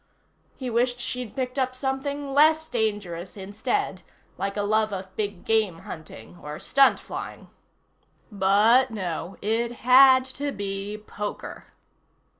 [0.57, 4.01] He wished she'd picked up something less dangerous instead,
[4.35, 7.51] like a love of big game hunting, or stunt flying.
[8.31, 9.37] But no.
[9.43, 11.65] It had to be poker.